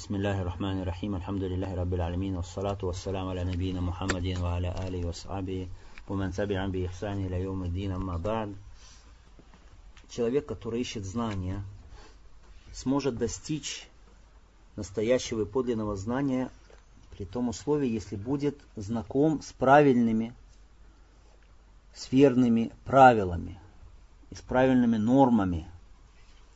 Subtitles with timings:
[0.00, 5.08] بسم الله الرحمن الرحيم الحمد لله رب العالمين والصلاة والسلام على نبينا محمد وعلى آله
[5.08, 5.68] وصحبه
[6.08, 8.56] ومن تبعا بإحسان إلى يوم الدين أما بعد
[10.10, 11.62] Человек, который ищет знания,
[12.74, 13.88] сможет достичь
[14.76, 16.50] настоящего и подлинного знания
[17.16, 20.34] при том условии, если будет знаком с правильными,
[21.94, 23.58] с верными правилами
[24.30, 25.66] и с правильными нормами,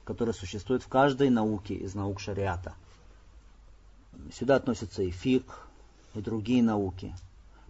[0.05, 2.84] которые существуют в каждой науке из наук шариата –
[4.34, 5.46] Сюда относятся и фик,
[6.14, 7.16] и другие науки.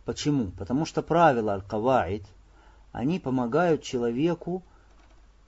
[0.05, 0.52] Почему?
[0.52, 2.23] Потому что правила аль-каваид,
[2.91, 4.63] они помогают человеку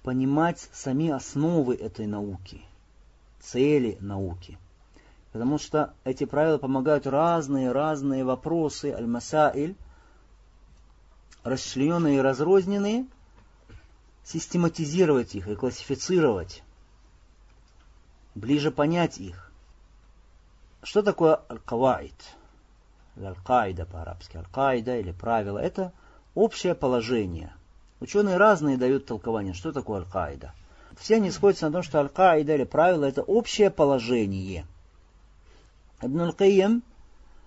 [0.03, 2.61] понимать сами основы этой науки,
[3.39, 4.57] цели науки.
[5.31, 9.75] Потому что эти правила помогают разные-разные вопросы, аль-масаиль,
[11.43, 13.05] расчлененные и разрозненные,
[14.23, 16.63] систематизировать их и классифицировать,
[18.35, 19.46] ближе понять их.
[20.87, 22.15] Что такое аль-каваид?
[23.21, 24.37] Аль-каида по-арабски.
[24.37, 25.57] Аль-каида или правило.
[25.57, 25.91] Это
[26.33, 27.51] общее положение.
[27.99, 30.53] Ученые разные дают толкование, что такое аль-каида.
[30.97, 34.65] Все они сходятся на том, что аль-каида или правило это общее положение.
[36.01, 36.83] Ибн аль-Кайям,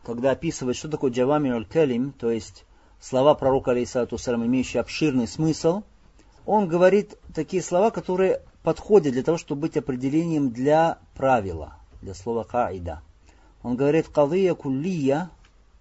[0.05, 2.67] когда описывает, что такое джавами аль-калим, то есть
[3.01, 5.83] слова пророка, алейсалату имеющие обширный смысл,
[6.45, 12.45] он говорит такие слова, которые подходят для того, чтобы быть определением для правила, для слова
[12.45, 13.01] каида.
[13.63, 15.31] Он говорит, «Кадыя куллия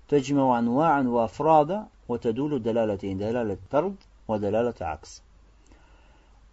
[0.07, 3.95] таджмау анва'ан ва афрада ва тадулю далалатейн, далалат тард
[4.27, 5.21] ва далалат акс».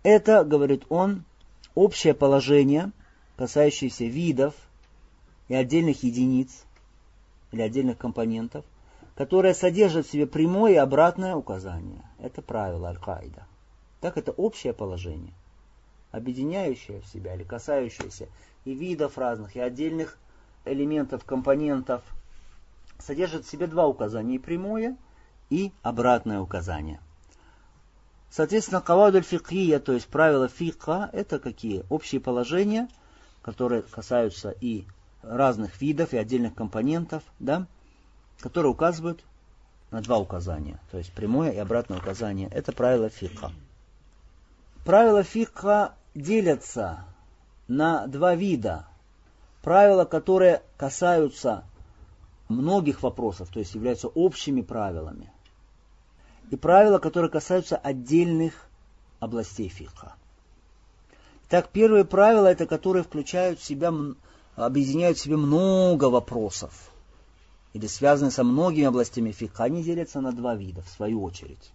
[0.03, 1.25] Это, говорит он,
[1.75, 2.93] общее положение,
[3.37, 4.55] касающееся видов
[5.49, 6.65] и отдельных единиц
[7.51, 8.65] или отдельных компонентов,
[9.17, 12.03] которое содержит в себе прямое и обратное указание.
[12.19, 13.47] Это правило Аль-Каида.
[14.01, 15.33] Так это общее положение,
[16.13, 18.29] объединяющее в себя или касающееся
[18.65, 20.19] и видов разных, и отдельных
[20.67, 22.03] элементов, компонентов
[22.98, 24.97] содержит в себе два указания, прямое,
[25.50, 27.00] и обратное указание.
[28.31, 31.84] Соответственно, кавадуль фикхия, то есть правила фикха, это какие?
[31.88, 32.88] Общие положения,
[33.43, 34.84] которые касаются и
[35.22, 37.66] разных видов, и отдельных компонентов, да,
[38.41, 39.25] которые указывают
[39.91, 42.49] на два указания, то есть прямое и обратное указание.
[42.49, 43.53] Это правила фикха.
[44.84, 47.05] Правила фикха делятся
[47.69, 48.87] на два вида
[49.66, 51.65] правила, которые касаются
[52.49, 55.28] многих вопросов, то есть являются общими правилами,
[56.53, 58.69] и правила, которые касаются отдельных
[59.19, 60.15] областей фикха.
[61.49, 63.93] Так, первые правила, это которые включают в себя,
[64.55, 66.93] объединяют в себе много вопросов,
[67.72, 71.72] или связаны со многими областями фикха, они делятся на два вида, в свою очередь.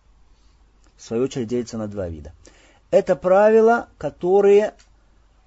[0.95, 2.31] В свою очередь делятся на два вида.
[2.89, 4.75] Это правила, которые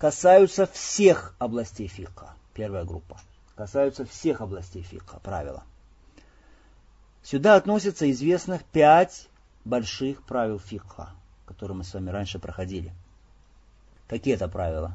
[0.05, 2.35] касаются всех областей фикха.
[2.53, 3.19] Первая группа.
[3.55, 5.65] Касаются всех областей фикха, правила.
[7.23, 9.31] Сюда относятся известных пять
[9.65, 11.09] больших правил фикха,
[11.47, 12.93] которые мы с вами раньше проходили.
[14.07, 14.95] Какие это правила?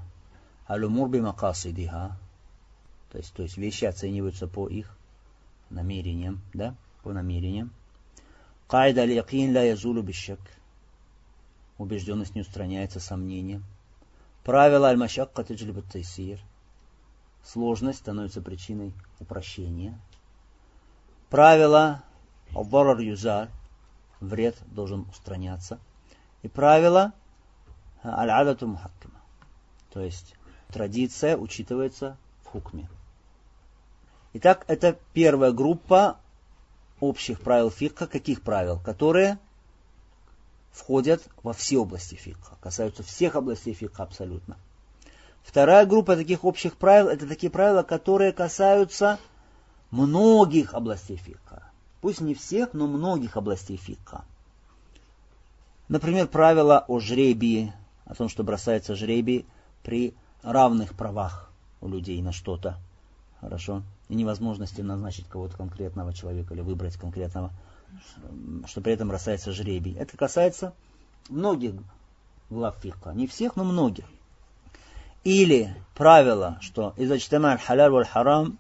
[0.68, 2.16] Алюмур би макасидиха,
[3.12, 4.96] то есть, то есть вещи оцениваются по их
[5.72, 7.72] намерениям, да, по намерениям.
[8.68, 10.40] Кайда аль-якин ла бишак.
[11.80, 13.66] Убежденность не устраняется сомнением.
[14.50, 16.40] Правило аль-машакка таджлибу тайсир.
[17.44, 19.96] Сложность становится причиной упрощения.
[21.30, 22.02] Правило
[22.56, 23.50] аль юзар.
[24.20, 25.78] Вред должен устраняться.
[26.42, 27.14] И правило
[28.04, 29.22] аль-адату мухаккима.
[29.94, 30.34] То есть
[30.70, 32.90] традиция учитывается в хукме.
[34.34, 36.18] Итак, это первая группа
[37.00, 38.08] общих правил фикха.
[38.08, 38.80] Каких правил?
[38.80, 39.38] Которые
[40.72, 44.58] входят во все области фикха, касаются всех областей фикха абсолютно.
[45.44, 49.20] Вторая группа таких общих правил– это такие правила, которые касаются
[49.92, 51.64] многих областей фикха.
[52.02, 54.24] Пусть не всех, но многих областей фикха.
[55.88, 57.74] Например, правило о жребии,
[58.06, 59.46] о том, что бросается жребий
[59.84, 60.14] при
[60.44, 61.52] равных правах
[61.82, 62.78] у людей на что-то.
[63.42, 63.84] Хорошо?
[64.08, 67.52] И невозможности назначить кого-то конкретного человека или выбрать конкретного
[68.66, 69.96] что при этом бросается жребий.
[69.96, 70.74] Это касается
[71.30, 71.74] многих
[72.50, 73.12] глав фикха.
[73.12, 74.06] Не всех, но многих.
[75.24, 77.10] Или правило, что из
[77.62, 78.58] халяль валь харам,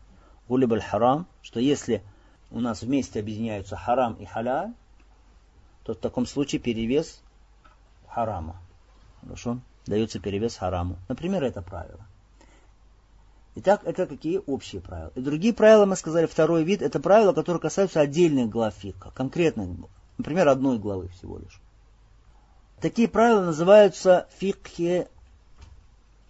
[0.47, 2.03] гулиб харам, что если
[2.51, 4.73] у нас вместе объединяются харам и халяль,
[5.83, 7.21] то в таком случае перевес
[8.07, 8.57] харама.
[9.21, 9.59] Хорошо?
[9.85, 10.97] Дается перевес хараму.
[11.07, 12.05] Например, это правило.
[13.61, 15.11] Итак, это какие общие правила.
[15.15, 19.67] И другие правила, мы сказали, второй вид, это правила, которые касаются отдельных глав фика, конкретных,
[20.17, 21.59] например, одной главы всего лишь.
[22.79, 25.09] Такие правила называются фикхи,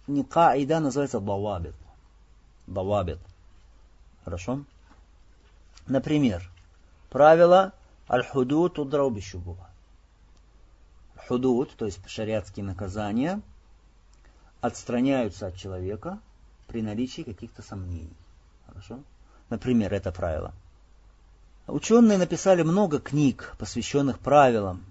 [0.08, 1.76] не каида, называется бавабит.
[2.66, 3.20] давабит.
[4.24, 4.64] Хорошо?
[5.86, 6.50] Например,
[7.10, 7.72] правило
[8.08, 9.70] аль-худуд удрауби шубуха.
[11.28, 13.40] Худуд, то есть шариатские наказания,
[14.60, 16.18] отстраняются от человека
[16.70, 18.16] при наличии каких-то сомнений.
[18.68, 19.00] Хорошо?
[19.48, 20.52] Например, это правило.
[21.66, 24.84] Ученые написали много книг, посвященных правилам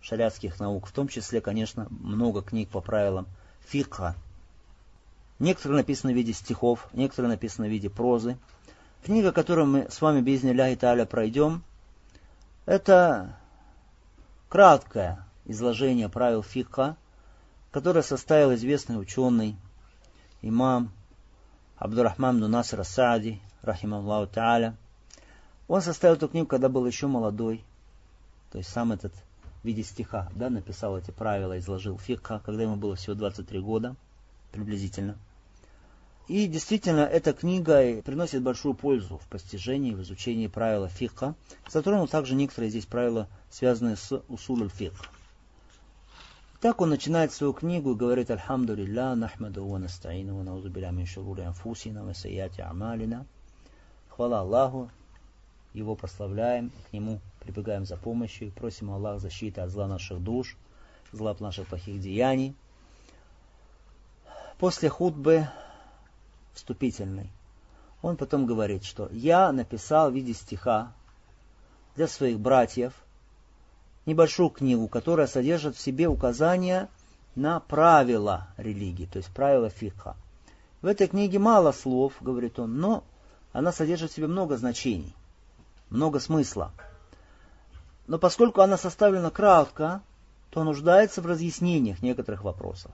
[0.00, 3.26] шариатских наук, в том числе, конечно, много книг по правилам
[3.66, 4.16] фикха.
[5.38, 8.38] Некоторые написаны в виде стихов, некоторые написаны в виде прозы.
[9.04, 11.62] Книга, которую мы с вами без Ляхи Таля пройдем,
[12.64, 13.36] это
[14.48, 16.96] краткое изложение правил фикха,
[17.70, 19.56] которое составил известный ученый,
[20.40, 20.90] имам
[21.82, 24.76] Абдурахман Нунасир Саади, рахималлаху та'аля.
[25.66, 27.64] Он составил эту книгу, когда был еще молодой,
[28.52, 29.12] то есть сам этот
[29.62, 33.96] в виде стиха, да, написал эти правила, изложил фикха, когда ему было всего 23 года,
[34.52, 35.18] приблизительно.
[36.28, 41.34] И действительно, эта книга приносит большую пользу в постижении, в изучении правила фикха.
[41.68, 45.00] Затронул также некоторые здесь правила, связанные с усуль фикх.
[46.62, 50.92] Так он начинает свою книгу и говорит «Альхамду лилля, нахмаду ва настаину, ва наузу биля
[50.92, 53.26] мин шурури анфусина, ва сайяти амалина».
[54.10, 54.88] Хвала Аллаху,
[55.74, 60.56] его прославляем, к нему прибегаем за помощью, просим Аллах защиты от зла наших душ,
[61.10, 62.54] зла наших плохих деяний.
[64.60, 65.48] После худбы
[66.54, 67.28] вступительной
[68.02, 70.92] он потом говорит, что я написал в виде стиха
[71.96, 72.92] для своих братьев–
[74.06, 76.88] небольшую книгу, которая содержит в себе указания
[77.34, 80.16] на правила религии, то есть правила фикха.
[80.80, 83.04] В этой книге мало слов, говорит он, но
[83.52, 85.14] она содержит в себе много значений,
[85.90, 86.72] много смысла.
[88.06, 90.02] Но поскольку она составлена кратко,
[90.50, 92.90] то нуждается в разъяснениях некоторых вопросов.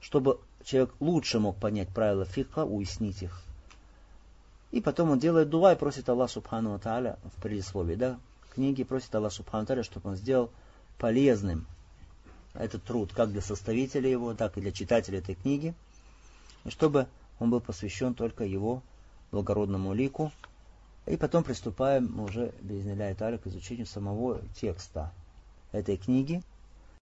[0.00, 3.42] Чтобы человек лучше мог понять правила фикха, уяснить их.
[4.70, 8.18] И потом он делает дуа и просит Аллах Субхану Тааля в предисловии, да,
[8.58, 10.50] книги, просит Аллах Субхану чтобы он сделал
[10.98, 11.64] полезным
[12.54, 15.74] этот труд как для составителя его, так и для читателя этой книги,
[16.64, 17.06] и чтобы
[17.38, 18.82] он был посвящен только его
[19.30, 20.32] благородному лику.
[21.06, 25.12] И потом приступаем уже, без Италия, к изучению самого текста
[25.70, 26.42] этой книги–